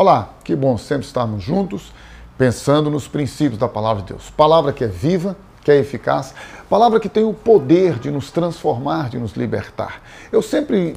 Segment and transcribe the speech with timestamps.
[0.00, 1.92] Olá, que bom sempre estarmos juntos,
[2.38, 4.30] pensando nos princípios da palavra de Deus.
[4.30, 6.34] Palavra que é viva, que é eficaz,
[6.70, 10.00] palavra que tem o poder de nos transformar, de nos libertar.
[10.32, 10.96] Eu sempre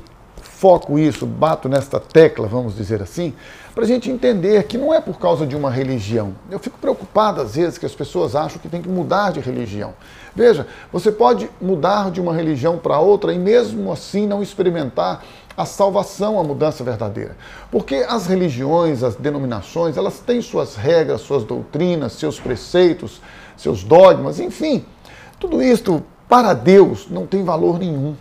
[0.64, 3.34] foco isso, bato nesta tecla, vamos dizer assim,
[3.76, 6.36] para a gente entender que não é por causa de uma religião.
[6.50, 9.94] Eu fico preocupado às vezes que as pessoas acham que tem que mudar de religião.
[10.34, 15.22] Veja, você pode mudar de uma religião para outra e mesmo assim não experimentar
[15.58, 17.36] a salvação, a mudança verdadeira.
[17.70, 23.22] Porque as religiões, as denominações, elas têm suas regras, suas doutrinas, seus preceitos,
[23.58, 24.86] seus dogmas, enfim.
[25.38, 28.16] Tudo isto para Deus não tem valor nenhum.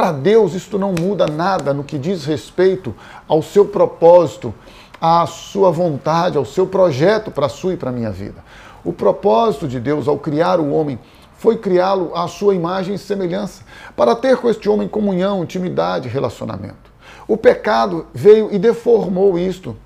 [0.00, 2.94] Para Deus, isto não muda nada no que diz respeito
[3.28, 4.54] ao seu propósito,
[4.98, 8.42] à sua vontade, ao seu projeto para a sua e para a minha vida.
[8.82, 10.98] O propósito de Deus ao criar o homem
[11.34, 13.62] foi criá-lo à sua imagem e semelhança,
[13.94, 16.90] para ter com este homem comunhão, intimidade, relacionamento.
[17.28, 19.76] O pecado veio e deformou isto.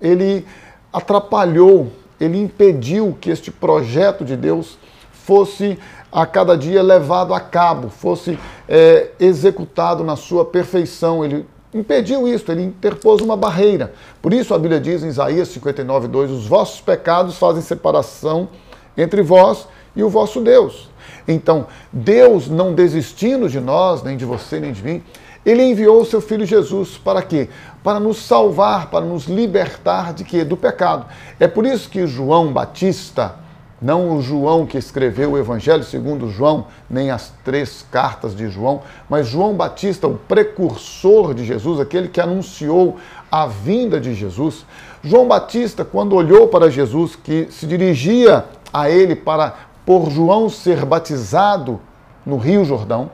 [0.00, 0.46] Ele
[0.92, 1.90] atrapalhou,
[2.20, 4.78] ele impediu que este projeto de Deus
[5.26, 5.76] fosse
[6.12, 8.38] a cada dia levado a cabo, fosse
[8.68, 11.24] é, executado na sua perfeição.
[11.24, 13.92] Ele impediu isso, ele interpôs uma barreira.
[14.22, 18.48] Por isso a Bíblia diz em Isaías 59, 2: Os vossos pecados fazem separação
[18.96, 20.88] entre vós e o vosso Deus.
[21.26, 25.02] Então, Deus, não desistindo de nós, nem de você, nem de mim,
[25.44, 27.48] ele enviou o seu filho Jesus para quê?
[27.82, 30.44] Para nos salvar, para nos libertar de quê?
[30.44, 31.06] Do pecado.
[31.40, 33.34] É por isso que João Batista,
[33.80, 38.82] não o João que escreveu o Evangelho segundo João, nem as três cartas de João,
[39.08, 42.96] mas João Batista, o precursor de Jesus, aquele que anunciou
[43.30, 44.64] a vinda de Jesus.
[45.02, 50.84] João Batista, quando olhou para Jesus, que se dirigia a ele para por João ser
[50.84, 51.80] batizado
[52.24, 53.10] no Rio Jordão,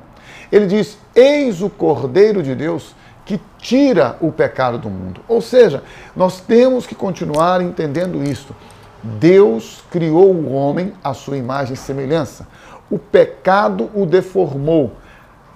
[0.51, 5.21] ele diz: Eis o Cordeiro de Deus que tira o pecado do mundo.
[5.29, 5.83] Ou seja,
[6.17, 8.55] nós temos que continuar entendendo isto.
[9.03, 12.47] Deus criou o homem à sua imagem e semelhança.
[12.91, 14.93] O pecado o deformou,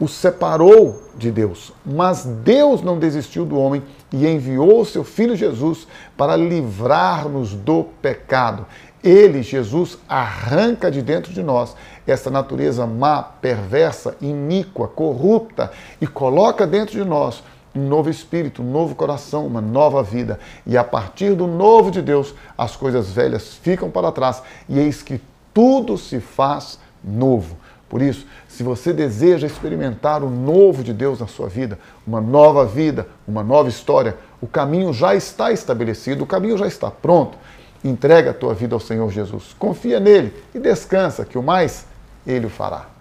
[0.01, 1.73] o separou de Deus.
[1.85, 5.87] Mas Deus não desistiu do homem e enviou seu filho Jesus
[6.17, 8.67] para livrar-nos do pecado.
[9.03, 15.71] Ele, Jesus, arranca de dentro de nós essa natureza má, perversa, iníqua, corrupta
[16.01, 17.43] e coloca dentro de nós
[17.79, 20.39] um novo espírito, um novo coração, uma nova vida.
[20.67, 25.03] E a partir do novo de Deus, as coisas velhas ficam para trás e eis
[25.03, 25.21] que
[25.53, 27.57] tudo se faz novo.
[27.89, 32.65] Por isso, se você deseja experimentar o novo de Deus na sua vida, uma nova
[32.65, 37.39] vida, uma nova história, o caminho já está estabelecido, o caminho já está pronto.
[37.85, 39.55] Entrega a tua vida ao Senhor Jesus.
[39.59, 41.87] Confia nele e descansa, que o mais
[42.27, 42.96] ele o fará.